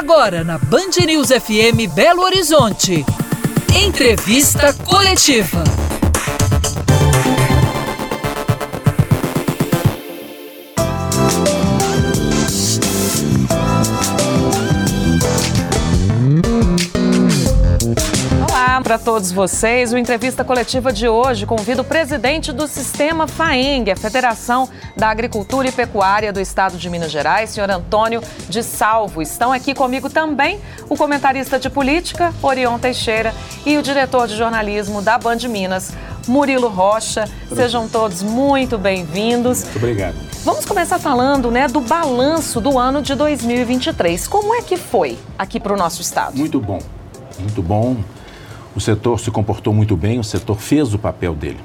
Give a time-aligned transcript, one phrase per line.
[0.00, 3.04] Agora na Band News FM Belo Horizonte.
[3.74, 5.62] Entrevista coletiva.
[18.90, 19.92] Para todos vocês.
[19.92, 25.68] O entrevista coletiva de hoje convida o presidente do Sistema FAENG, a Federação da Agricultura
[25.68, 29.22] e Pecuária do Estado de Minas Gerais, senhor Antônio de Salvo.
[29.22, 33.32] Estão aqui comigo também o comentarista de política, Orion Teixeira,
[33.64, 35.92] e o diretor de jornalismo da Band Minas,
[36.26, 37.28] Murilo Rocha.
[37.54, 39.62] Sejam todos muito bem-vindos.
[39.62, 40.16] Muito obrigado.
[40.42, 44.26] Vamos começar falando né, do balanço do ano de 2023.
[44.26, 46.36] Como é que foi aqui para o nosso estado?
[46.36, 46.80] Muito bom,
[47.38, 47.96] muito bom.
[48.74, 51.58] O setor se comportou muito bem, o setor fez o papel dele.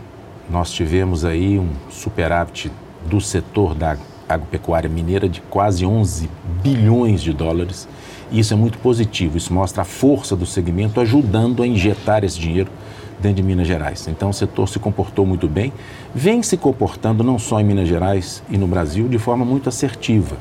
[0.49, 2.71] Nós tivemos aí um superávit
[3.07, 3.95] do setor da
[4.27, 6.27] agropecuária mineira de quase 11
[6.63, 7.87] bilhões de dólares.
[8.31, 12.39] E isso é muito positivo, isso mostra a força do segmento ajudando a injetar esse
[12.39, 12.71] dinheiro
[13.19, 14.07] dentro de Minas Gerais.
[14.07, 15.71] Então o setor se comportou muito bem,
[16.13, 20.35] vem se comportando não só em Minas Gerais e no Brasil de forma muito assertiva.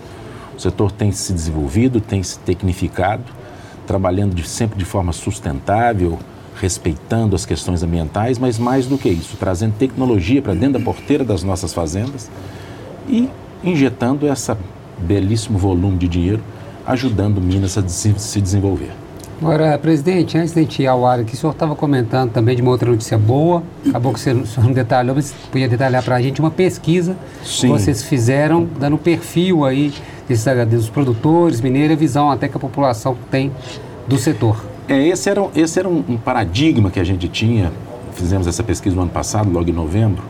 [0.57, 3.25] O setor tem se desenvolvido, tem se tecnificado,
[3.87, 6.19] trabalhando de, sempre de forma sustentável,
[6.61, 11.25] respeitando as questões ambientais, mas mais do que isso, trazendo tecnologia para dentro da porteira
[11.25, 12.31] das nossas fazendas
[13.09, 13.29] e
[13.63, 14.55] injetando esse
[14.99, 16.43] belíssimo volume de dinheiro,
[16.87, 18.91] ajudando Minas a se desenvolver.
[19.41, 22.55] Agora, presidente, antes de a gente ir ao ar aqui, o senhor estava comentando também
[22.55, 26.17] de uma outra notícia boa, acabou que o senhor não detalhou, mas podia detalhar para
[26.17, 27.67] a gente uma pesquisa Sim.
[27.67, 29.93] que vocês fizeram, dando perfil aí
[30.29, 33.51] desses, dos produtores mineiros, a visão até que a população tem
[34.07, 34.74] do setor.
[34.87, 37.73] É, esse era, esse era um, um, paradigma que a gente tinha.
[38.13, 40.23] Fizemos essa pesquisa no ano passado, logo em novembro,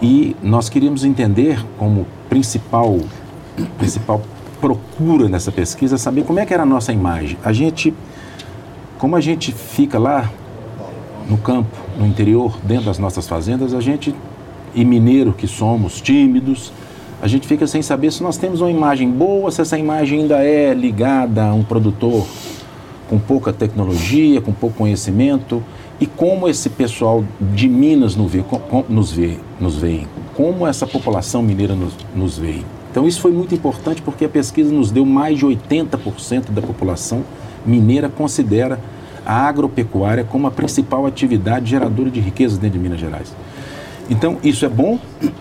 [0.00, 2.98] e nós queríamos entender como principal,
[3.78, 4.20] principal
[4.60, 7.38] procura nessa pesquisa saber como é que era a nossa imagem.
[7.44, 7.94] A gente,
[8.98, 10.28] como a gente fica lá
[11.28, 14.14] no campo, no interior, dentro das nossas fazendas, a gente,
[14.74, 16.72] e mineiro que somos, tímidos,
[17.22, 20.44] a gente fica sem saber se nós temos uma imagem boa, se essa imagem ainda
[20.44, 22.26] é ligada a um produtor
[23.12, 25.62] com pouca tecnologia, com pouco conhecimento,
[26.00, 28.42] e como esse pessoal de Minas nos vê,
[28.88, 32.62] nos vê, nos vê como essa população mineira nos, nos vê.
[32.90, 37.22] Então isso foi muito importante porque a pesquisa nos deu mais de 80% da população
[37.66, 38.80] mineira considera
[39.26, 43.36] a agropecuária como a principal atividade geradora de riqueza dentro de Minas Gerais.
[44.08, 44.98] Então isso é bom,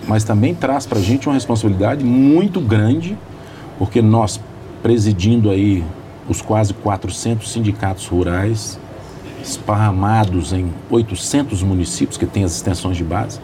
[0.10, 3.18] mas também traz para a gente uma responsabilidade muito grande,
[3.80, 4.42] porque nós
[4.84, 5.86] presidindo aí
[6.28, 8.80] os quase 400 sindicatos rurais
[9.42, 13.40] esparramados em 800 municípios que têm as extensões de base,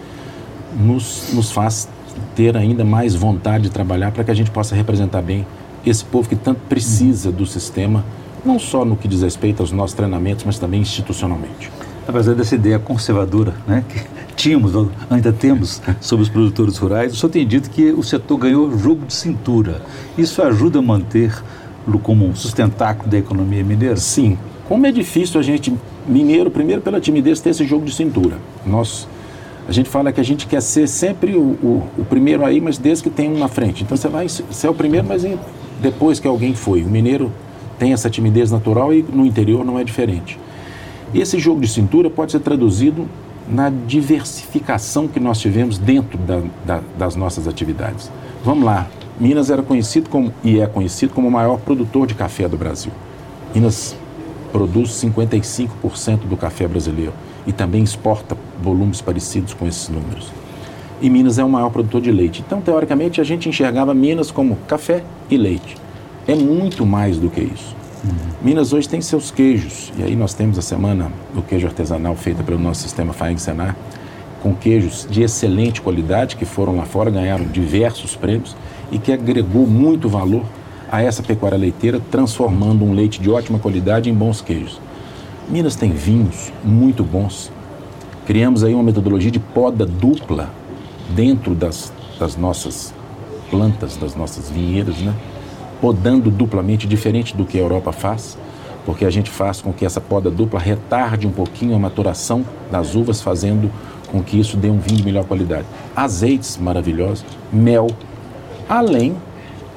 [0.75, 1.89] nos, nos faz
[2.35, 5.45] ter ainda mais vontade de trabalhar para que a gente possa representar bem
[5.85, 8.03] esse povo que tanto precisa do sistema,
[8.45, 11.71] não só no que diz respeito aos nossos treinamentos, mas também institucionalmente.
[12.07, 14.01] Apesar dessa ideia conservadora né, que
[14.35, 14.71] tínhamos,
[15.09, 19.05] ainda temos, sobre os produtores rurais, o senhor tem dito que o setor ganhou jogo
[19.05, 19.81] de cintura.
[20.17, 21.33] Isso ajuda a manter
[21.97, 23.95] como um sustentáculo da economia mineira?
[23.95, 24.37] Sim.
[24.67, 25.73] Como é difícil a gente,
[26.05, 28.37] mineiro, primeiro pela timidez, ter esse jogo de cintura.
[28.65, 29.07] Nós,
[29.67, 32.77] a gente fala que a gente quer ser sempre o, o, o primeiro aí, mas
[32.77, 33.83] desde que tem um na frente.
[33.83, 35.25] Então você vai ser o primeiro, mas
[35.81, 36.83] depois que alguém foi.
[36.83, 37.31] O mineiro
[37.79, 40.37] tem essa timidez natural e no interior não é diferente.
[41.13, 43.07] Esse jogo de cintura pode ser traduzido
[43.47, 48.11] na diversificação que nós tivemos dentro da, da, das nossas atividades.
[48.43, 48.87] Vamos lá,
[49.19, 52.91] Minas era conhecido como, e é conhecido como o maior produtor de café do Brasil.
[53.53, 53.95] Minas
[54.51, 57.13] produz 55% do café brasileiro
[57.45, 60.31] e também exporta volumes parecidos com esses números.
[61.01, 62.43] E Minas é o maior produtor de leite.
[62.45, 65.77] Então, teoricamente, a gente enxergava Minas como café e leite.
[66.27, 67.75] É muito mais do que isso.
[68.03, 68.11] Uhum.
[68.41, 72.43] Minas hoje tem seus queijos, e aí nós temos a semana do queijo artesanal feita
[72.43, 73.75] pelo nosso sistema Faeng Senar,
[74.41, 78.55] com queijos de excelente qualidade que foram lá fora, ganharam diversos prêmios
[78.91, 80.43] e que agregou muito valor
[80.91, 84.79] a essa pecuária leiteira, transformando um leite de ótima qualidade em bons queijos.
[85.49, 87.51] Minas tem vinhos muito bons.
[88.25, 90.49] Criamos aí uma metodologia de poda dupla
[91.09, 92.93] dentro das, das nossas
[93.49, 95.13] plantas, das nossas vinheiras, né?
[95.81, 98.37] podando duplamente, diferente do que a Europa faz,
[98.85, 102.95] porque a gente faz com que essa poda dupla retarde um pouquinho a maturação das
[102.95, 103.71] uvas, fazendo
[104.11, 105.65] com que isso dê um vinho de melhor qualidade.
[105.95, 107.87] Azeites maravilhosos, mel,
[108.67, 109.15] além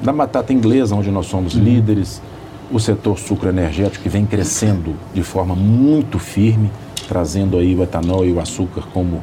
[0.01, 1.63] da batata inglesa, onde nós somos uhum.
[1.63, 2.21] líderes,
[2.71, 6.71] o setor sucroenergético que vem crescendo de forma muito firme,
[7.07, 9.21] trazendo aí o etanol e o açúcar como,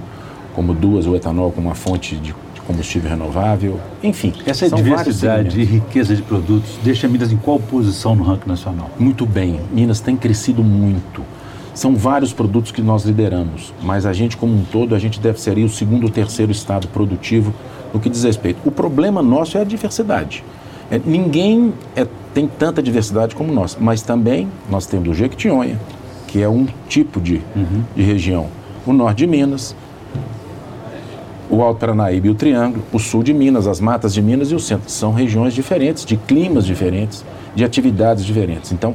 [0.54, 2.34] como duas, o etanol como uma fonte de,
[2.68, 4.30] combustível renovável, enfim.
[4.44, 8.90] Essa diversidade e riqueza de produtos deixa Minas em qual posição no ranking nacional?
[8.98, 9.58] Muito bem.
[9.72, 11.22] Minas tem crescido muito.
[11.74, 15.40] São vários produtos que nós lideramos, mas a gente como um todo, a gente deve
[15.40, 17.54] ser o segundo ou terceiro estado produtivo
[17.92, 18.60] no que diz respeito.
[18.64, 20.44] O problema nosso é a diversidade.
[20.90, 25.78] É, ninguém é, tem tanta diversidade como nós, mas também nós temos o Jequitinhonha,
[26.26, 27.82] que é um tipo de, uhum.
[27.94, 28.46] de região.
[28.86, 29.76] O norte de Minas,
[31.50, 34.54] o Alto Paranaíba e o Triângulo, o sul de Minas, as matas de Minas e
[34.54, 34.90] o centro.
[34.90, 37.24] São regiões diferentes, de climas diferentes,
[37.54, 38.72] de atividades diferentes.
[38.72, 38.94] Então,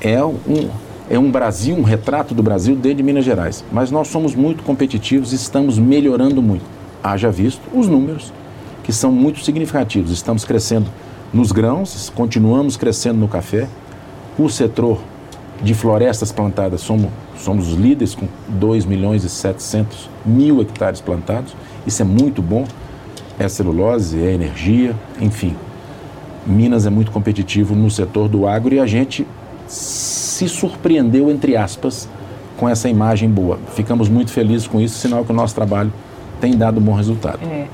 [0.00, 0.68] é um,
[1.08, 3.64] é um Brasil, um retrato do Brasil dentro de Minas Gerais.
[3.72, 6.75] Mas nós somos muito competitivos e estamos melhorando muito.
[7.06, 8.32] Haja visto os números,
[8.82, 10.10] que são muito significativos.
[10.10, 10.90] Estamos crescendo
[11.32, 13.68] nos grãos, continuamos crescendo no café.
[14.36, 14.98] O setor
[15.62, 17.08] de florestas plantadas, somos,
[17.38, 21.54] somos os líderes com 2 milhões e 700 mil hectares plantados.
[21.86, 22.66] Isso é muito bom.
[23.38, 25.54] É celulose, é energia, enfim.
[26.44, 29.24] Minas é muito competitivo no setor do agro e a gente
[29.68, 32.08] se surpreendeu, entre aspas,
[32.56, 33.60] com essa imagem boa.
[33.76, 35.92] Ficamos muito felizes com isso, sinal que o nosso trabalho
[36.40, 37.40] tem dado bom resultado.
[37.44, 37.66] É.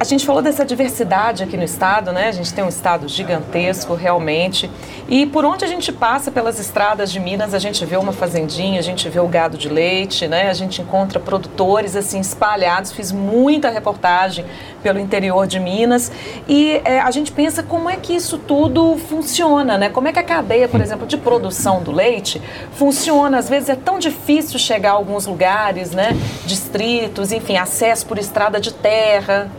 [0.00, 2.28] A gente falou dessa diversidade aqui no estado, né?
[2.28, 4.70] A gente tem um estado gigantesco, realmente.
[5.08, 8.78] E por onde a gente passa pelas estradas de Minas, a gente vê uma fazendinha,
[8.78, 10.50] a gente vê o gado de leite, né?
[10.50, 12.92] A gente encontra produtores assim espalhados.
[12.92, 14.44] Fiz muita reportagem
[14.84, 16.12] pelo interior de Minas
[16.46, 19.88] e é, a gente pensa como é que isso tudo funciona, né?
[19.88, 22.40] Como é que a cadeia, por exemplo, de produção do leite
[22.70, 23.38] funciona?
[23.38, 26.16] Às vezes é tão difícil chegar a alguns lugares, né?
[26.46, 29.50] Distritos, enfim, acesso por estrada de terra.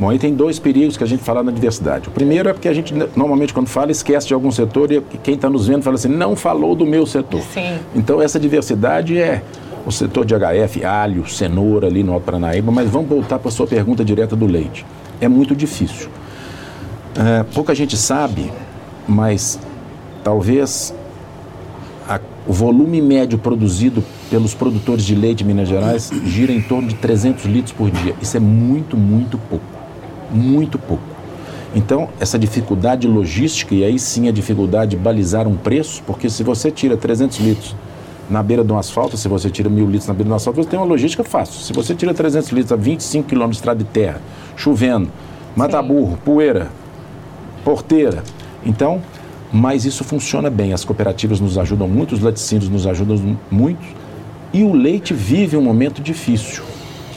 [0.00, 2.08] Bom, aí tem dois perigos que a gente fala na diversidade.
[2.08, 5.34] O primeiro é porque a gente, normalmente, quando fala, esquece de algum setor e quem
[5.34, 7.42] está nos vendo fala assim, não falou do meu setor.
[7.52, 7.78] Sim.
[7.94, 9.42] Então, essa diversidade é
[9.86, 13.52] o setor de HF, alho, cenoura ali no Alto Paranaíba, mas vamos voltar para a
[13.52, 14.84] sua pergunta direta do leite.
[15.20, 16.08] É muito difícil.
[17.16, 18.50] É, pouca gente sabe,
[19.06, 19.58] mas
[20.24, 20.94] talvez
[22.08, 26.88] a, o volume médio produzido pelos produtores de leite de Minas Gerais gira em torno
[26.88, 28.14] de 300 litros por dia.
[28.22, 29.71] Isso é muito, muito pouco
[30.32, 31.02] muito pouco.
[31.74, 36.42] Então, essa dificuldade logística, e aí sim a dificuldade de balizar um preço, porque se
[36.42, 37.74] você tira 300 litros
[38.28, 40.62] na beira de um asfalto, se você tira mil litros na beira de um asfalto,
[40.62, 41.60] você tem uma logística fácil.
[41.60, 44.20] Se você tira 300 litros a 25 quilômetros de estrada de terra,
[44.56, 45.10] chovendo,
[45.56, 46.70] mata-burro, poeira,
[47.64, 48.22] porteira.
[48.64, 49.00] Então,
[49.50, 50.72] mas isso funciona bem.
[50.72, 53.84] As cooperativas nos ajudam muito, os laticínios nos ajudam muito.
[54.52, 56.62] E o leite vive um momento difícil,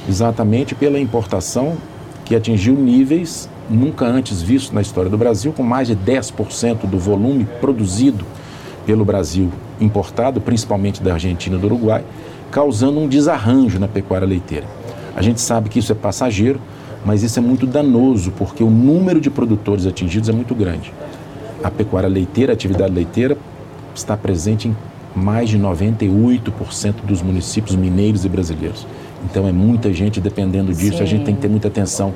[0.07, 1.77] exatamente pela importação
[2.25, 6.97] que atingiu níveis nunca antes vistos na história do Brasil, com mais de 10% do
[6.97, 8.25] volume produzido
[8.85, 12.03] pelo Brasil importado, principalmente da Argentina e do Uruguai,
[12.51, 14.65] causando um desarranjo na pecuária leiteira.
[15.15, 16.59] A gente sabe que isso é passageiro,
[17.05, 20.91] mas isso é muito danoso, porque o número de produtores atingidos é muito grande.
[21.63, 23.37] A pecuária leiteira, a atividade leiteira,
[23.93, 24.75] está presente em
[25.15, 28.85] mais de 98% dos municípios mineiros e brasileiros.
[29.29, 31.03] Então é muita gente dependendo disso, Sim.
[31.03, 32.13] a gente tem que ter muita atenção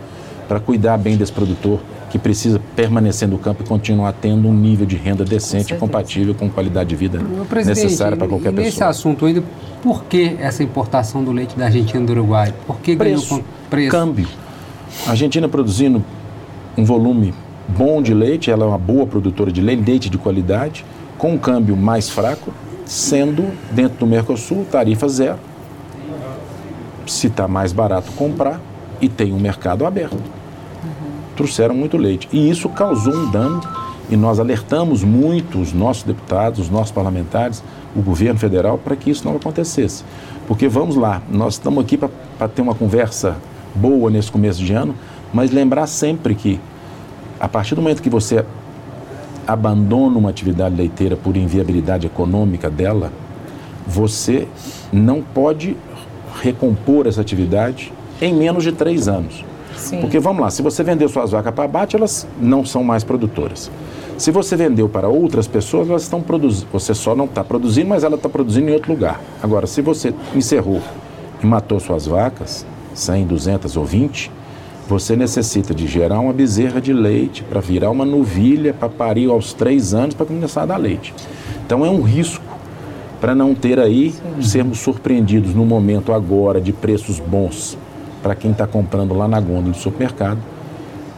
[0.47, 1.79] para cuidar bem desse produtor
[2.09, 6.33] que precisa permanecer no campo e continuar tendo um nível de renda decente e compatível
[6.33, 7.19] com qualidade de vida
[7.53, 8.65] necessária para qualquer pessoa.
[8.65, 9.43] Nesse assunto ainda,
[9.83, 12.53] por que essa importação do leite da Argentina e do Uruguai?
[12.65, 13.91] Por que preço, ganhou preço?
[13.91, 14.27] Câmbio.
[15.05, 16.03] A Argentina produzindo
[16.75, 17.31] um volume
[17.67, 20.83] bom de leite, ela é uma boa produtora de leite, leite de qualidade,
[21.15, 22.51] com um câmbio mais fraco,
[22.85, 25.37] sendo dentro do Mercosul tarifa zero
[27.11, 28.59] se está mais barato comprar
[29.01, 30.13] e tem um mercado aberto.
[30.15, 31.11] Uhum.
[31.35, 32.27] Trouxeram muito leite.
[32.31, 33.61] E isso causou um dano
[34.09, 37.63] e nós alertamos muito os nossos deputados, os nossos parlamentares,
[37.95, 40.03] o governo federal, para que isso não acontecesse.
[40.47, 43.37] Porque vamos lá, nós estamos aqui para ter uma conversa
[43.75, 44.95] boa nesse começo de ano,
[45.31, 46.59] mas lembrar sempre que
[47.39, 48.43] a partir do momento que você
[49.47, 53.11] abandona uma atividade leiteira por inviabilidade econômica dela,
[53.87, 54.47] você
[54.91, 55.77] não pode
[56.41, 57.91] recompor essa atividade
[58.21, 59.43] em menos de três anos.
[59.75, 60.01] Sim.
[60.01, 63.71] Porque vamos lá, se você vendeu suas vacas para abate, elas não são mais produtoras.
[64.17, 66.67] Se você vendeu para outras pessoas, elas estão produzindo.
[66.73, 69.21] Você só não está produzindo, mas ela está produzindo em outro lugar.
[69.41, 70.81] Agora, se você encerrou
[71.41, 74.29] e matou suas vacas, 100, 200 ou 20,
[74.89, 79.53] você necessita de gerar uma bezerra de leite para virar uma novilha para parir aos
[79.53, 81.13] três anos para começar a dar leite.
[81.65, 82.48] Então é um risco
[83.19, 84.41] para não ter aí, Sim.
[84.41, 87.77] sermos surpreendidos no momento agora de preços bons
[88.21, 90.39] para quem está comprando lá na gôndola do supermercado,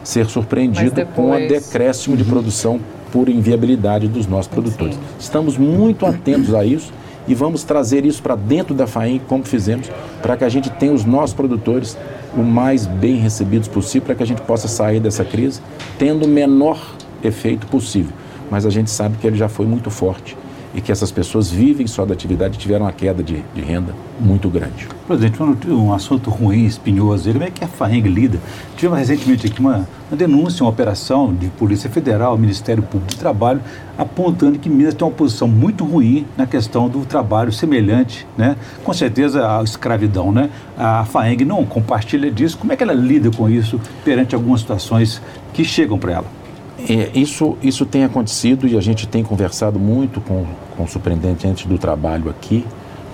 [0.04, 1.16] ser surpreendido depois...
[1.16, 2.80] com o decréscimo de produção
[3.12, 4.94] por inviabilidade dos nossos produtores.
[4.94, 5.00] Sim.
[5.18, 6.92] Estamos muito atentos a isso
[7.26, 9.90] e vamos trazer isso para dentro da FAEM, como fizemos,
[10.20, 11.96] para que a gente tenha os nossos produtores
[12.36, 15.60] o mais bem recebidos possível, para que a gente possa sair dessa crise
[15.98, 16.80] tendo o menor
[17.22, 18.12] efeito possível.
[18.50, 20.36] Mas a gente sabe que ele já foi muito forte
[20.74, 24.48] e que essas pessoas vivem só da atividade tiveram uma queda de, de renda muito
[24.48, 24.88] grande.
[25.06, 28.38] Presidente, um assunto ruim, espinhoso, como é que a FAENG lida?
[28.76, 33.60] Tivemos recentemente aqui uma, uma denúncia, uma operação de Polícia Federal, Ministério Público do Trabalho,
[33.98, 38.56] apontando que Minas tem uma posição muito ruim na questão do trabalho semelhante, né?
[38.82, 40.32] com certeza, à escravidão.
[40.32, 40.50] Né?
[40.76, 42.56] A FAENG não compartilha disso.
[42.56, 45.20] Como é que ela lida com isso perante algumas situações
[45.52, 46.41] que chegam para ela?
[46.88, 50.46] É, isso, isso tem acontecido e a gente tem conversado muito com,
[50.76, 52.66] com o superintendente do trabalho aqui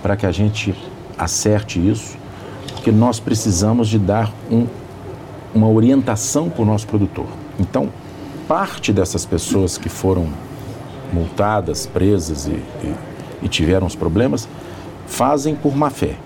[0.02, 0.75] para que a gente
[1.18, 2.16] acerte isso,
[2.72, 4.66] porque nós precisamos de dar um,
[5.54, 7.26] uma orientação para o nosso produtor.
[7.58, 7.88] Então,
[8.46, 10.28] parte dessas pessoas que foram
[11.12, 12.94] multadas, presas e, e,
[13.42, 14.48] e tiveram os problemas,
[15.06, 16.16] fazem por má fé,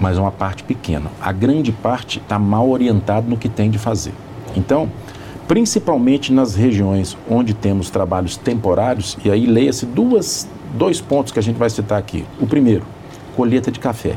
[0.00, 1.10] mas é uma parte pequena.
[1.20, 4.14] A grande parte está mal orientado no que tem de fazer.
[4.56, 4.88] Então,
[5.50, 11.56] principalmente nas regiões onde temos trabalhos temporários, e aí leia-se dois pontos que a gente
[11.56, 12.24] vai citar aqui.
[12.40, 12.84] O primeiro,
[13.34, 14.16] colheita de café,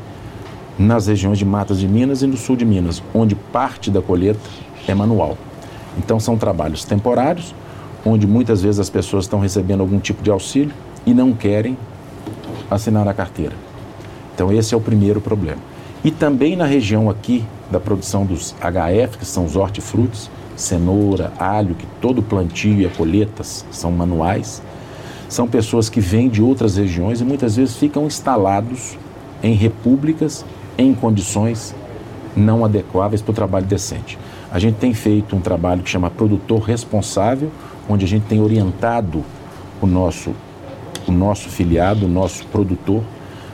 [0.78, 4.48] nas regiões de Matas de Minas e no sul de Minas, onde parte da colheita
[4.88, 5.36] é manual.
[5.98, 7.56] Então são trabalhos temporários,
[8.06, 10.72] onde muitas vezes as pessoas estão recebendo algum tipo de auxílio
[11.04, 11.76] e não querem
[12.70, 13.56] assinar a carteira.
[14.36, 15.62] Então esse é o primeiro problema.
[16.04, 21.76] E também na região aqui da produção dos HF, que são os hortifrutos, cenoura, alho,
[21.76, 24.62] que todo plantio e a colheitas são manuais,
[25.28, 28.98] são pessoas que vêm de outras regiões e muitas vezes ficam instalados
[29.42, 30.46] em repúblicas
[30.78, 31.76] em condições
[32.36, 34.18] não adequáveis para o trabalho decente.
[34.52, 37.52] A gente tem feito um trabalho que chama Produtor Responsável,
[37.90, 39.24] onde a gente tem orientado
[39.82, 40.32] o nosso,
[41.08, 43.04] o nosso filiado, o nosso produtor,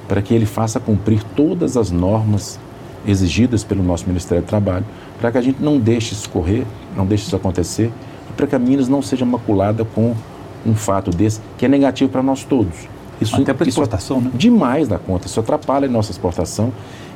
[0.07, 2.59] para que ele faça cumprir todas as normas
[3.07, 4.85] exigidas pelo nosso Ministério do Trabalho,
[5.19, 7.91] para que a gente não deixe isso correr, não deixe isso acontecer,
[8.29, 10.15] e para que a Minas não seja maculada com
[10.65, 12.87] um fato desse, que é negativo para nós todos.
[13.21, 14.31] Isso, Até para exportação, né?
[14.33, 16.71] Demais da conta, isso atrapalha a nossa exportação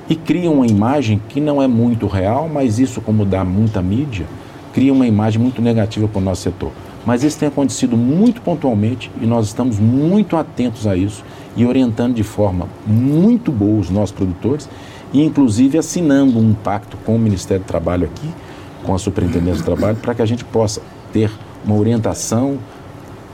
[0.09, 4.25] e cria uma imagem que não é muito real, mas isso, como dá muita mídia,
[4.73, 6.71] cria uma imagem muito negativa para o nosso setor.
[7.05, 11.23] Mas isso tem acontecido muito pontualmente e nós estamos muito atentos a isso
[11.55, 14.67] e orientando de forma muito boa os nossos produtores
[15.13, 18.27] e inclusive assinando um pacto com o Ministério do Trabalho aqui,
[18.83, 20.81] com a Superintendência do Trabalho, para que a gente possa
[21.13, 21.31] ter
[21.63, 22.57] uma orientação,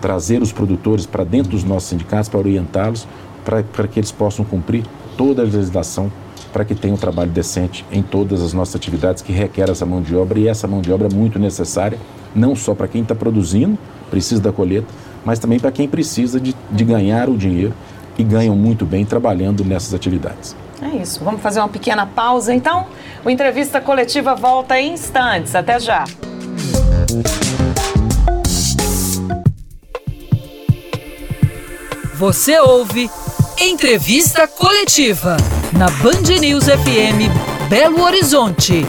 [0.02, 3.08] trazer os produtores para dentro dos nossos sindicatos, para orientá-los,
[3.44, 4.84] para que eles possam cumprir
[5.18, 6.12] toda a legislação
[6.52, 10.02] para que tenha um trabalho decente em todas as nossas atividades que requer essa mão
[10.02, 11.98] de obra e essa mão de obra é muito necessária,
[12.34, 13.78] não só para quem está produzindo,
[14.10, 14.88] precisa da colheita,
[15.24, 17.74] mas também para quem precisa de, de ganhar o dinheiro
[18.18, 20.56] e ganham muito bem trabalhando nessas atividades.
[20.82, 21.24] É isso.
[21.24, 22.88] Vamos fazer uma pequena pausa então?
[23.24, 25.56] O entrevista coletiva volta em instantes.
[25.56, 26.06] Até já.
[32.16, 33.10] Você ouve
[33.60, 35.38] Entrevista Coletiva
[35.74, 37.30] na Band News FM
[37.70, 38.86] Belo Horizonte.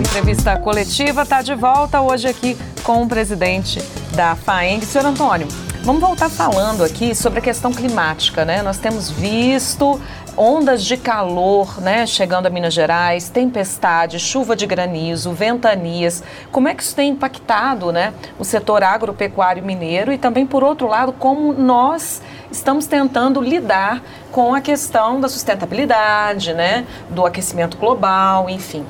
[0.00, 3.80] Entrevista coletiva está de volta hoje aqui com o presidente
[4.12, 5.48] da FAENG, senhor Antônio.
[5.82, 8.60] Vamos voltar falando aqui sobre a questão climática, né?
[8.62, 9.98] Nós temos visto
[10.36, 16.22] ondas de calor, né, chegando a Minas Gerais, tempestade, chuva de granizo, ventanias.
[16.50, 20.86] Como é que isso tem impactado, né, o setor agropecuário mineiro e também por outro
[20.86, 28.48] lado como nós estamos tentando lidar com a questão da sustentabilidade, né, do aquecimento global,
[28.48, 28.84] enfim.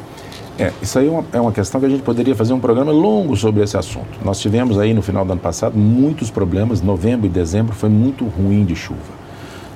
[0.58, 2.92] É, isso aí é uma, é uma, questão que a gente poderia fazer um programa
[2.92, 4.18] longo sobre esse assunto.
[4.24, 8.26] Nós tivemos aí no final do ano passado muitos problemas, novembro e dezembro foi muito
[8.26, 9.20] ruim de chuva.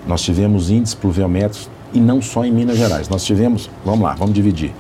[0.07, 3.09] Nós tivemos índices pluviométricos e não só em Minas Gerais.
[3.09, 4.73] Nós tivemos, vamos lá, vamos dividir.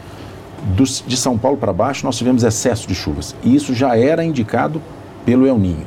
[0.76, 3.34] Do, de São Paulo para baixo, nós tivemos excesso de chuvas.
[3.42, 4.82] E isso já era indicado
[5.24, 5.86] pelo El Ninho,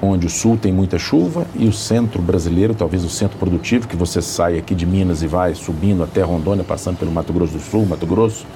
[0.00, 3.96] onde o sul tem muita chuva e o centro brasileiro, talvez o centro produtivo, que
[3.96, 7.60] você sai aqui de Minas e vai subindo até Rondônia, passando pelo Mato Grosso do
[7.60, 8.46] Sul, Mato Grosso,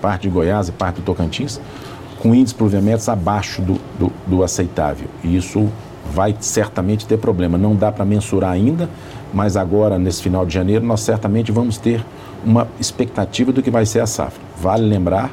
[0.00, 1.60] parte de Goiás e parte do Tocantins,
[2.20, 5.08] com índices pluviométricos abaixo do, do, do aceitável.
[5.24, 5.68] E isso
[6.12, 7.56] vai certamente ter problema.
[7.56, 8.88] Não dá para mensurar ainda,
[9.32, 12.04] mas agora, nesse final de janeiro, nós certamente vamos ter
[12.44, 14.40] uma expectativa do que vai ser a safra.
[14.60, 15.30] Vale lembrar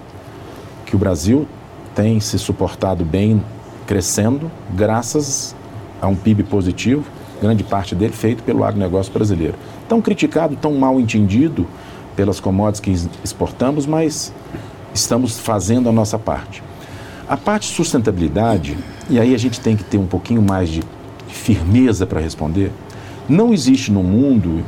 [0.86, 1.48] que o Brasil
[1.96, 3.44] tem se suportado bem,
[3.86, 5.56] crescendo, graças
[6.02, 7.04] a um PIB positivo,
[7.42, 9.56] grande parte dele feito pelo agronegócio brasileiro.
[9.88, 11.66] Tão criticado, tão mal entendido,
[12.18, 12.92] pelas commodities que
[13.24, 14.34] exportamos, mas
[14.94, 16.64] estamos fazendo a nossa parte.
[17.30, 18.76] A parte de sustentabilidade,
[19.10, 20.82] e aí a gente tem que ter um pouquinho mais de
[21.28, 22.72] firmeza para responder,
[23.30, 24.64] não existe no mundo,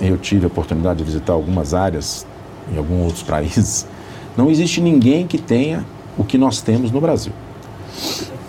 [0.00, 2.24] eu tive a oportunidade de visitar algumas áreas
[2.72, 3.84] em alguns outros países,
[4.36, 5.84] não existe ninguém que tenha
[6.16, 7.32] o que nós temos no Brasil.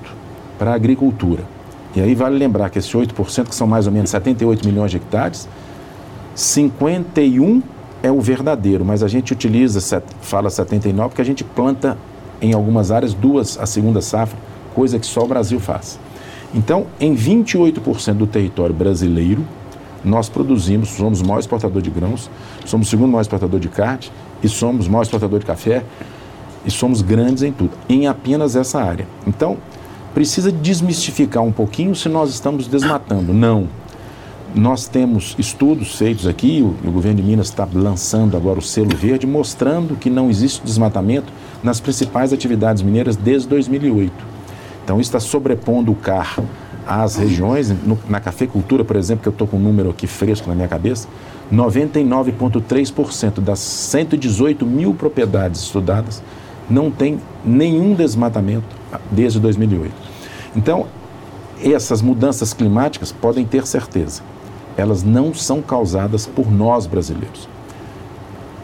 [0.59, 1.43] para agricultura.
[1.95, 4.99] E aí vale lembrar que esse 8%, que são mais ou menos 78 milhões de
[4.99, 5.49] hectares,
[6.35, 7.63] 51
[8.03, 11.97] é o verdadeiro, mas a gente utiliza, fala 79, porque a gente planta
[12.41, 14.39] em algumas áreas duas a segunda safra,
[14.77, 15.99] coisa que só o Brasil faz.
[16.55, 19.43] Então, em 28% do território brasileiro,
[20.05, 22.31] nós produzimos, somos o maior exportador de grãos,
[22.67, 24.11] somos o segundo maior exportador de carne
[24.43, 25.83] e somos o maior exportador de café
[26.67, 29.09] e somos grandes em tudo, em apenas essa área.
[29.27, 29.57] Então,
[30.13, 33.33] precisa desmistificar um pouquinho se nós estamos desmatando.
[33.33, 33.69] Não.
[34.55, 38.95] Nós temos estudos feitos aqui, o, o governo de Minas está lançando agora o selo
[38.95, 44.36] verde, mostrando que não existe desmatamento nas principais atividades mineiras desde 2008.
[44.87, 46.39] Então, isso está sobrepondo o CAR
[46.87, 47.71] às regiões.
[47.71, 50.69] No, na cafeicultura, por exemplo, que eu estou com um número aqui fresco na minha
[50.69, 51.09] cabeça,
[51.53, 56.23] 99,3% das 118 mil propriedades estudadas
[56.71, 58.77] não tem nenhum desmatamento
[59.11, 59.93] desde 2008.
[60.55, 60.87] Então,
[61.61, 64.23] essas mudanças climáticas podem ter certeza,
[64.77, 67.49] elas não são causadas por nós brasileiros.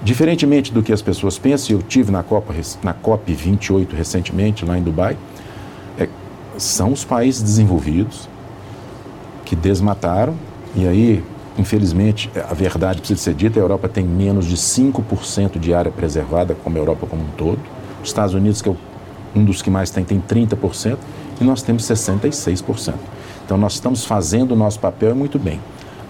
[0.04, 4.78] Diferentemente do que as pessoas pensam, eu tive na Copa na COP 28 recentemente lá
[4.78, 5.16] em Dubai,
[6.58, 8.28] são os países desenvolvidos
[9.44, 10.34] que desmataram
[10.74, 11.24] e aí,
[11.58, 16.56] infelizmente, a verdade precisa ser dita, a Europa tem menos de 5% de área preservada,
[16.62, 17.58] como a Europa como um todo.
[18.02, 18.74] Os Estados Unidos, que é
[19.34, 20.96] um dos que mais tem, tem 30%
[21.40, 22.94] e nós temos 66%.
[23.44, 25.60] Então nós estamos fazendo o nosso papel muito bem.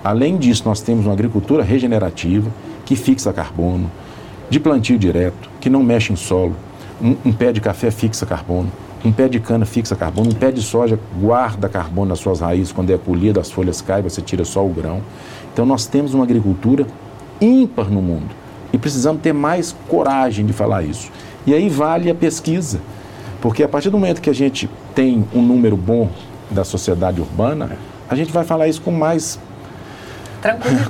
[0.05, 2.51] Além disso, nós temos uma agricultura regenerativa
[2.85, 3.91] que fixa carbono,
[4.51, 6.55] de plantio direto, que não mexe em solo.
[7.01, 8.71] Um, um, pé de café fixa carbono,
[9.05, 12.73] um pé de cana fixa carbono, um pé de soja guarda carbono nas suas raízes,
[12.73, 15.01] quando é colhido, as folhas caem, você tira só o grão.
[15.53, 16.87] Então nós temos uma agricultura
[17.41, 18.31] ímpar no mundo
[18.73, 21.11] e precisamos ter mais coragem de falar isso.
[21.47, 22.81] E aí vale a pesquisa,
[23.41, 26.09] porque a partir do momento que a gente tem um número bom
[26.51, 27.77] da sociedade urbana,
[28.09, 29.39] a gente vai falar isso com mais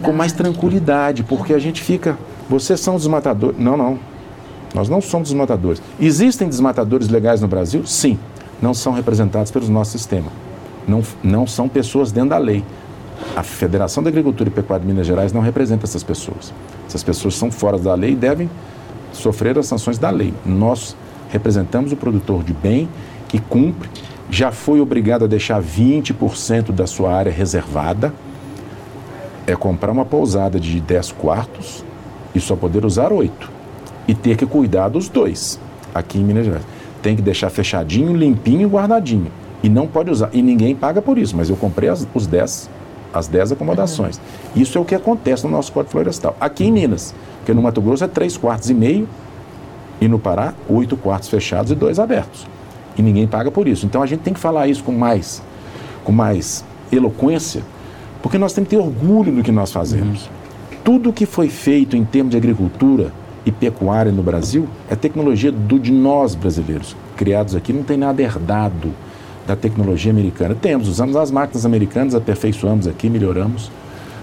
[0.03, 2.16] com mais tranquilidade, porque a gente fica,
[2.48, 3.59] vocês são desmatadores.
[3.59, 3.98] Não, não.
[4.74, 5.82] Nós não somos desmatadores.
[6.00, 7.87] Existem desmatadores legais no Brasil?
[7.87, 8.18] Sim.
[8.61, 10.30] Não são representados pelo nosso sistema.
[10.87, 12.64] Não, não são pessoas dentro da lei.
[13.37, 16.52] A Federação da Agricultura e Pecuária de Minas Gerais não representa essas pessoas.
[16.87, 18.50] Essas pessoas são fora da lei e devem
[19.12, 20.35] sofrer as sanções da lei.
[20.44, 20.96] Nós
[21.30, 22.88] representamos o produtor de bem
[23.28, 23.88] que cumpre,
[24.30, 28.12] já foi obrigado a deixar 20% da sua área reservada,
[29.46, 31.85] é comprar uma pousada de 10 quartos
[32.35, 33.50] e só poder usar 8.
[34.07, 35.59] E ter que cuidar dos dois
[35.95, 36.65] aqui em Minas Gerais.
[37.03, 39.31] Tem que deixar fechadinho, limpinho e guardadinho.
[39.62, 40.31] E não pode usar.
[40.33, 42.69] E ninguém paga por isso, mas eu comprei as, os 10,
[43.12, 44.17] as 10 acomodações.
[44.17, 44.62] Uhum.
[44.62, 46.37] Isso é o que acontece no nosso Código Florestal.
[46.41, 49.09] Aqui em Minas, porque no Mato Grosso é 3 quartos e meio
[50.01, 52.47] e no Pará, 8 quartos fechados e dois abertos.
[52.97, 53.87] E ninguém paga por isso.
[53.87, 55.43] Então a gente tem que falar isso com mais,
[56.05, 57.62] com mais eloquência,
[58.21, 60.25] porque nós temos que ter orgulho do que nós fazemos.
[60.25, 60.77] Uhum.
[60.85, 63.12] Tudo que foi feito em termos de agricultura
[63.44, 66.96] e pecuária no Brasil é tecnologia do, de nós brasileiros.
[67.16, 68.92] Criados aqui, não tem nada herdado
[69.46, 70.55] da tecnologia americana.
[70.55, 73.70] Temos, usamos as máquinas americanas, aperfeiçoamos aqui, melhoramos.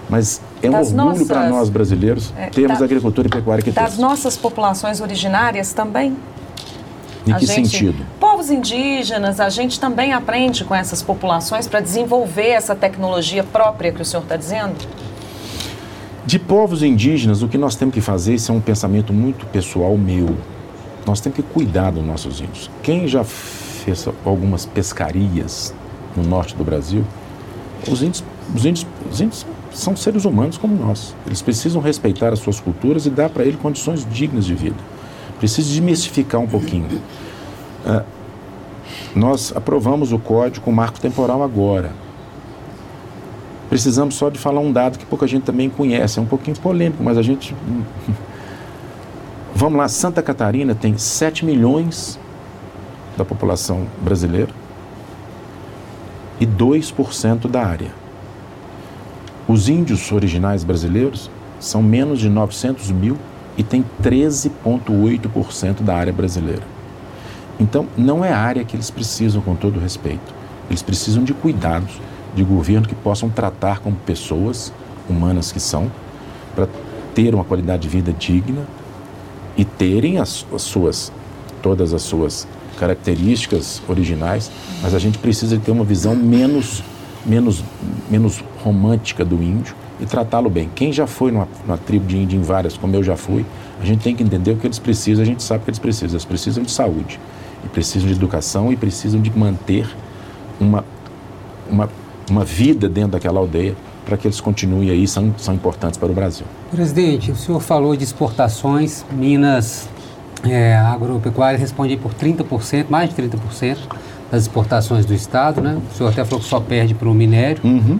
[0.08, 3.70] Mas é um das orgulho para nós brasileiros é, termos da, agricultura e pecuária que
[3.70, 3.90] das temos.
[3.92, 6.16] Das nossas populações originárias também?
[7.26, 8.04] Em a que gente, sentido?
[8.18, 14.02] Povos indígenas, a gente também aprende com essas populações para desenvolver essa tecnologia própria que
[14.02, 14.74] o senhor está dizendo?
[16.30, 19.98] De povos indígenas, o que nós temos que fazer, isso é um pensamento muito pessoal
[19.98, 20.36] meu.
[21.04, 22.70] Nós temos que cuidar dos nossos índios.
[22.84, 25.74] Quem já fez algumas pescarias
[26.16, 27.04] no norte do Brasil,
[27.90, 28.22] os índios,
[28.54, 31.16] os índios, os índios são seres humanos como nós.
[31.26, 34.78] Eles precisam respeitar as suas culturas e dar para eles condições dignas de vida.
[35.40, 36.86] Precisa desmistificar um pouquinho.
[37.84, 38.04] Uh,
[39.16, 41.90] nós aprovamos o código com marco temporal agora.
[43.70, 46.18] Precisamos só de falar um dado que pouca gente também conhece.
[46.18, 47.54] É um pouquinho polêmico, mas a gente.
[49.54, 52.18] Vamos lá, Santa Catarina tem 7 milhões
[53.16, 54.50] da população brasileira
[56.40, 57.92] e 2% da área.
[59.46, 61.30] Os índios originais brasileiros
[61.60, 63.16] são menos de 900 mil
[63.56, 66.62] e tem 13,8% da área brasileira.
[67.58, 70.34] Então, não é área que eles precisam, com todo respeito.
[70.68, 72.00] Eles precisam de cuidados
[72.34, 74.72] de governo que possam tratar como pessoas
[75.08, 75.90] humanas que são,
[76.54, 76.68] para
[77.14, 78.66] ter uma qualidade de vida digna
[79.56, 81.12] e terem as, as suas,
[81.62, 82.46] todas as suas
[82.78, 84.50] características originais,
[84.82, 86.82] mas a gente precisa ter uma visão menos,
[87.26, 87.62] menos,
[88.08, 90.70] menos romântica do índio e tratá-lo bem.
[90.74, 93.44] Quem já foi numa, numa, tribo de índio em várias, como eu já fui,
[93.82, 95.78] a gente tem que entender o que eles precisam, a gente sabe o que eles
[95.78, 96.12] precisam.
[96.12, 97.20] Eles precisam de saúde,
[97.64, 99.86] e precisam de educação e precisam de manter
[100.58, 100.84] uma,
[101.70, 101.88] uma,
[102.30, 106.14] uma vida dentro daquela aldeia para que eles continuem aí, são, são importantes para o
[106.14, 106.46] Brasil.
[106.70, 109.88] Presidente, o senhor falou de exportações, Minas
[110.44, 113.78] é, agropecuária responde por 30%, mais de 30%
[114.30, 115.78] das exportações do Estado, né?
[115.92, 117.60] O senhor até falou que só perde para o minério.
[117.64, 117.98] Uhum.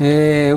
[0.00, 0.56] É,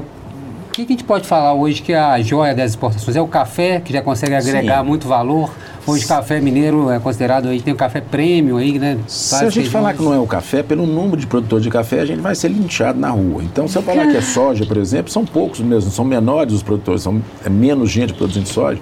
[0.76, 3.16] que, que, a gente pode falar hoje que é a joia das exportações?
[3.16, 4.88] É o café, que já consegue agregar Sim.
[4.88, 5.50] muito valor.
[5.88, 8.98] Hoje, café mineiro é considerado, aí tem o café prêmio aí, né?
[9.08, 12.02] Se a gente falar que não é o café, pelo número de produtores de café,
[12.02, 13.42] a gente vai ser linchado na rua.
[13.42, 16.64] Então, se eu falar que é soja, por exemplo, são poucos mesmo, são menores os
[16.64, 18.82] produtores, são é menos gente produzindo soja.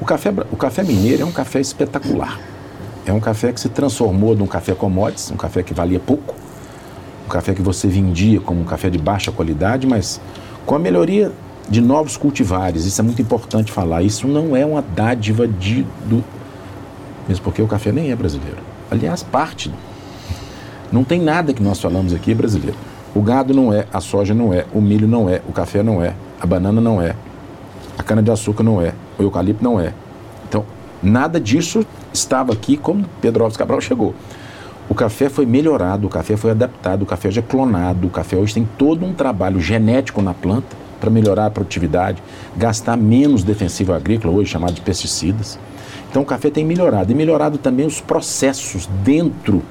[0.00, 2.38] O café, o café mineiro é um café espetacular.
[3.06, 6.34] É um café que se transformou num café commodities, um café que valia pouco,
[7.26, 10.20] um café que você vendia como um café de baixa qualidade, mas
[10.66, 11.32] com a melhoria
[11.68, 14.02] de novos cultivares, isso é muito importante falar.
[14.02, 16.22] Isso não é uma dádiva de, do.
[17.28, 18.58] Mesmo porque o café nem é brasileiro.
[18.90, 19.70] Aliás, parte.
[20.92, 22.76] Não tem nada que nós falamos aqui brasileiro.
[23.14, 26.02] O gado não é, a soja não é, o milho não é, o café não
[26.02, 27.14] é, a banana não é,
[27.96, 29.92] a cana-de-açúcar não é, o eucalipto não é.
[30.48, 30.64] Então,
[31.02, 34.14] nada disso estava aqui como Pedro Alves Cabral chegou.
[34.88, 38.36] O café foi melhorado, o café foi adaptado, o café já é clonado, o café
[38.36, 42.22] hoje tem todo um trabalho genético na planta para melhorar a produtividade,
[42.56, 45.58] gastar menos defensivo agrícola, hoje chamado de pesticidas.
[46.10, 49.62] Então o café tem melhorado e melhorado também os processos dentro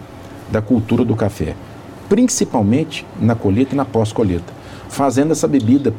[0.52, 1.56] da cultura do café,
[2.10, 4.52] principalmente na colheita e na pós-colheita,
[4.90, 5.94] fazendo essa bebida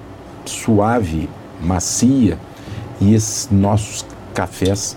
[0.44, 1.28] suave,
[1.62, 2.38] macia,
[3.00, 4.96] e esses nossos cafés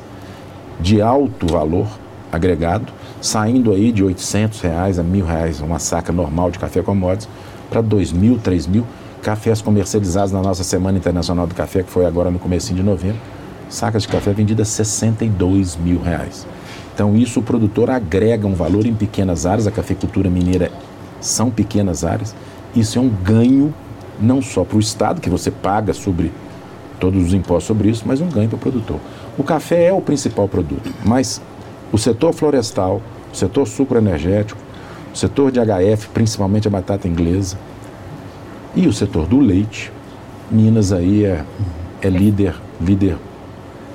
[0.80, 1.88] de alto valor
[2.32, 7.28] agregado, saindo aí de 800 reais a mil reais, uma saca normal de café commodities,
[7.70, 8.86] para 2 mil, 3 mil
[9.22, 13.20] cafés comercializados na nossa Semana Internacional do Café, que foi agora no começo de novembro,
[13.70, 16.48] sacas de café vendidas a 62 mil reais.
[16.94, 20.72] Então isso o produtor agrega um valor em pequenas áreas, a cafeicultura mineira
[21.20, 22.34] são pequenas áreas,
[22.76, 23.74] isso é um ganho
[24.20, 26.32] não só para o Estado, que você paga sobre
[27.00, 29.00] todos os impostos sobre isso, mas um ganho para o produtor.
[29.38, 31.42] O café é o principal produto, mas
[31.92, 34.60] o setor florestal, o setor sucroenergético,
[35.14, 37.58] o setor de HF, principalmente a batata inglesa,
[38.76, 39.92] e o setor do leite,
[40.50, 41.44] Minas aí é,
[42.02, 43.18] é líder, líder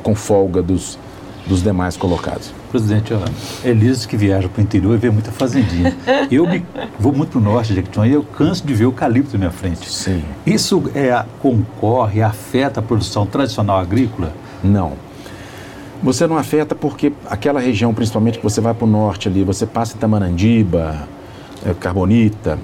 [0.03, 0.99] com folga dos,
[1.47, 2.53] dos demais colocados.
[2.71, 3.25] Presidente, olha,
[4.07, 5.97] que viaja para o interior e vê muita fazendinha.
[6.31, 6.65] Eu me,
[6.99, 9.91] vou muito para o norte Jequitinhonha e eu canso de ver eucalipto na minha frente.
[9.91, 10.23] Sim.
[10.47, 14.33] Isso é, concorre, afeta a produção tradicional agrícola?
[14.65, 14.93] Não.
[16.03, 19.65] Você não afeta porque aquela região, principalmente que você vai para o norte ali, você
[19.65, 21.07] passa em Tamarandiba,
[21.65, 22.59] é, Carbonita,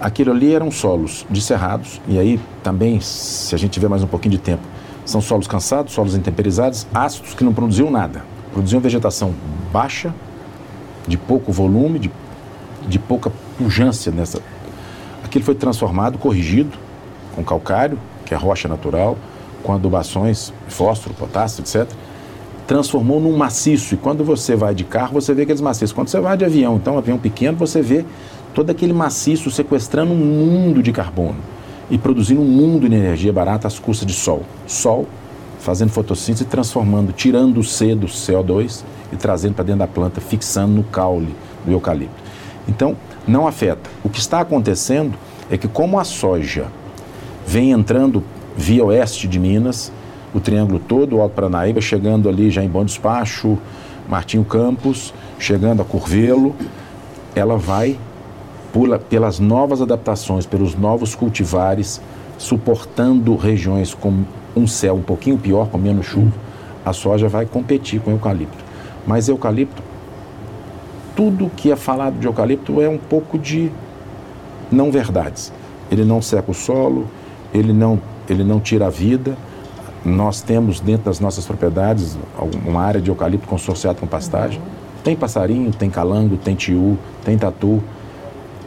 [0.00, 4.08] aquilo ali eram solos de cerrados, e aí também, se a gente tiver mais um
[4.08, 4.62] pouquinho de tempo,
[5.06, 9.34] são solos cansados, solos intemperizados, ácidos que não produziam nada produziam vegetação
[9.72, 10.14] baixa,
[11.08, 12.10] de pouco volume, de,
[12.86, 14.40] de pouca pujança nessa.
[15.24, 16.78] Aquilo foi transformado, corrigido
[17.34, 19.18] com calcário, que é rocha natural,
[19.62, 21.90] com adubações, fósforo, potássio, etc.
[22.66, 23.94] Transformou num maciço.
[23.94, 25.92] E quando você vai de carro, você vê aqueles maciços.
[25.92, 28.04] Quando você vai de avião, então, avião pequeno, você vê
[28.54, 31.38] todo aquele maciço sequestrando um mundo de carbono
[31.90, 34.42] e produzindo um mundo de energia barata às custas de sol.
[34.66, 35.06] Sol
[35.64, 40.74] fazendo fotossíntese transformando, tirando o C do CO2 e trazendo para dentro da planta, fixando
[40.74, 42.22] no caule do eucalipto.
[42.68, 42.94] Então,
[43.26, 43.88] não afeta.
[44.04, 45.16] O que está acontecendo
[45.50, 46.66] é que como a soja
[47.46, 48.22] vem entrando
[48.54, 49.90] via oeste de Minas,
[50.34, 53.56] o triângulo todo, o Alto Paranaíba, chegando ali já em Bom Despacho,
[54.08, 56.54] Martinho Campos, chegando a Curvelo,
[57.34, 57.96] ela vai
[58.74, 62.00] pula, pelas novas adaptações, pelos novos cultivares,
[62.36, 64.24] suportando regiões com
[64.56, 66.32] um céu um pouquinho pior, com menos chuva,
[66.84, 68.64] a soja vai competir com o eucalipto.
[69.06, 69.80] Mas eucalipto,
[71.14, 73.70] tudo que é falado de eucalipto é um pouco de
[74.72, 75.52] não verdades.
[75.90, 77.08] Ele não seca o solo,
[77.52, 79.36] ele não, ele não tira a vida.
[80.04, 82.18] Nós temos dentro das nossas propriedades
[82.66, 84.60] uma área de eucalipto consorciado com pastagem.
[85.02, 87.82] Tem passarinho, tem calango, tem tiu, tem tatu,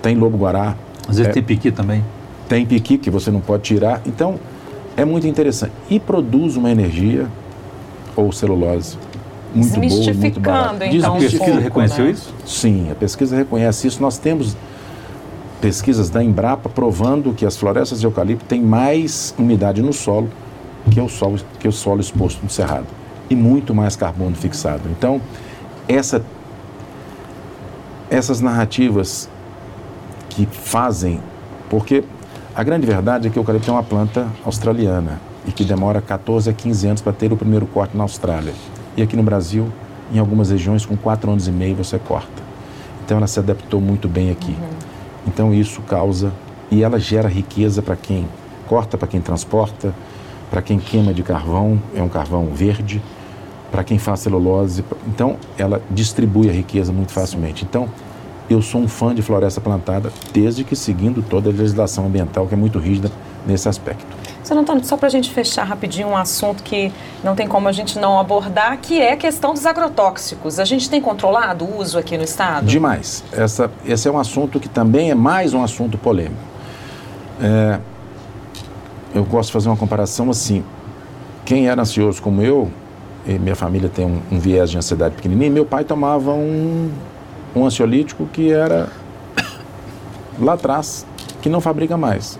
[0.01, 0.75] tem lobo-guará.
[1.07, 2.03] Às vezes é, tem piqui também.
[2.49, 4.01] Tem piqui que você não pode tirar.
[4.05, 4.39] Então,
[4.95, 5.73] é muito interessante.
[5.89, 7.27] E produz uma energia
[8.15, 8.97] ou celulose
[9.53, 10.85] muito boa, muito barata.
[10.85, 12.11] Então, a pesquisa pouco, reconheceu né?
[12.11, 12.33] isso?
[12.45, 14.01] Sim, a pesquisa reconhece isso.
[14.01, 14.55] Nós temos
[15.61, 20.29] pesquisas da Embrapa provando que as florestas de eucalipto têm mais umidade no solo
[20.97, 22.87] que o solo, que o solo exposto no cerrado
[23.29, 24.81] e muito mais carbono fixado.
[24.89, 25.21] Então,
[25.87, 26.23] essa,
[28.09, 29.29] essas narrativas
[30.27, 31.19] que fazem,
[31.69, 32.03] porque
[32.55, 36.49] a grande verdade é que o eucalipto é uma planta australiana e que demora 14
[36.49, 38.53] a 15 anos para ter o primeiro corte na Austrália.
[38.95, 39.71] E aqui no Brasil,
[40.11, 42.41] em algumas regiões, com 4 anos e meio você corta.
[43.05, 44.51] Então ela se adaptou muito bem aqui.
[44.51, 44.67] Uhum.
[45.27, 46.33] Então isso causa
[46.71, 48.27] e ela gera riqueza para quem
[48.67, 49.93] corta, para quem transporta,
[50.49, 53.01] para quem queima de carvão, é um carvão verde,
[53.71, 54.83] para quem faz celulose.
[55.07, 57.65] Então ela distribui a riqueza muito facilmente.
[57.65, 57.89] Então
[58.49, 62.53] eu sou um fã de floresta plantada, desde que seguindo toda a legislação ambiental, que
[62.53, 63.11] é muito rígida
[63.45, 64.05] nesse aspecto.
[64.43, 67.71] Senhor Antônio, só para a gente fechar rapidinho um assunto que não tem como a
[67.73, 70.59] gente não abordar, que é a questão dos agrotóxicos.
[70.59, 72.65] A gente tem controlado o uso aqui no Estado?
[72.65, 73.23] Demais.
[73.31, 76.41] Essa, esse é um assunto que também é mais um assunto polêmico.
[77.41, 77.79] É,
[79.13, 80.63] eu gosto de fazer uma comparação assim.
[81.45, 82.69] Quem era ansioso como eu,
[83.25, 86.91] minha família tem um, um viés de ansiedade pequenininho, meu pai tomava um,
[87.55, 88.89] um ansiolítico que era
[90.39, 91.05] lá atrás,
[91.41, 92.39] que não fabrica mais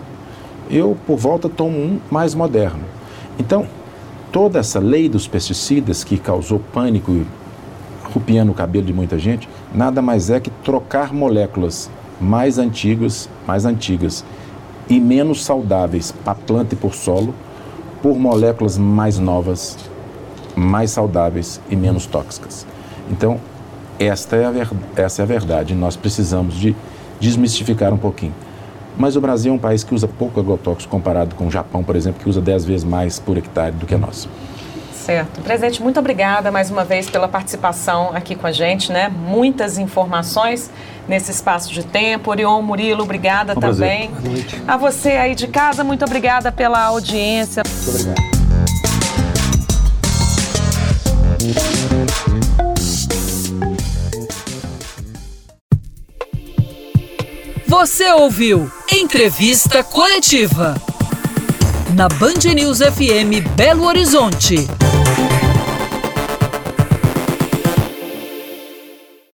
[0.70, 2.84] eu por volta tomo um mais moderno.
[3.38, 3.66] Então,
[4.32, 7.26] toda essa lei dos pesticidas que causou pânico e
[8.12, 13.64] rupiando o cabelo de muita gente, nada mais é que trocar moléculas mais antigas, mais
[13.64, 14.24] antigas
[14.88, 17.34] e menos saudáveis para planta e por solo
[18.02, 19.76] por moléculas mais novas,
[20.54, 22.66] mais saudáveis e menos tóxicas.
[23.10, 23.40] Então,
[23.98, 25.74] esta é a, ver, essa é a verdade.
[25.74, 26.76] Nós precisamos de
[27.18, 28.34] desmistificar um pouquinho.
[28.96, 31.96] Mas o Brasil é um país que usa pouco agrotóxico comparado com o Japão, por
[31.96, 34.28] exemplo, que usa 10 vezes mais por hectare do que nós.
[34.92, 35.40] Certo.
[35.40, 39.08] Presidente, muito obrigada mais uma vez pela participação aqui com a gente, né?
[39.08, 40.70] Muitas informações
[41.08, 42.30] nesse espaço de tempo.
[42.30, 44.10] Orion Murilo, obrigada um também.
[44.10, 44.62] Boa noite.
[44.68, 47.62] A você aí de casa, muito obrigada pela audiência.
[47.66, 48.38] Muito obrigado.
[57.66, 60.74] Você ouviu Entrevista Coletiva.
[61.94, 64.66] Na Band News FM Belo Horizonte.